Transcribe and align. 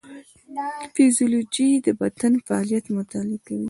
فیزیولوژي 0.95 1.69
د 1.85 1.87
بدن 1.99 2.33
فعالیت 2.47 2.85
مطالعه 2.97 3.39
کوي 3.45 3.59